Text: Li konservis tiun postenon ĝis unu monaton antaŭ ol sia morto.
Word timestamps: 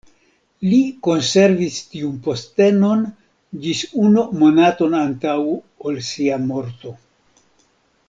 Li 0.69 0.77
konservis 1.07 1.77
tiun 1.91 2.15
postenon 2.29 3.05
ĝis 3.67 3.85
unu 4.07 4.27
monaton 4.43 4.99
antaŭ 5.05 5.39
ol 5.91 6.05
sia 6.11 6.45
morto. 6.51 7.01